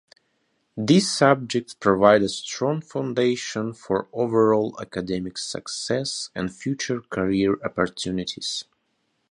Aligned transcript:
These 0.77 1.11
subjects 1.13 1.75
provide 1.75 2.23
a 2.23 2.29
strong 2.29 2.81
foundation 2.81 3.71
for 3.73 4.07
overall 4.11 4.75
academic 4.81 5.37
success 5.37 6.31
and 6.33 6.51
future 6.51 7.01
career 7.01 7.59
opportunities. 7.63 8.65